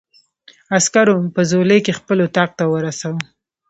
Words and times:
عسکرو 0.77 1.15
په 1.35 1.41
ځولۍ 1.49 1.79
کې 1.85 1.97
خپل 1.99 2.17
اتاق 2.27 2.49
ته 2.59 2.63
ورساوه. 2.71 3.21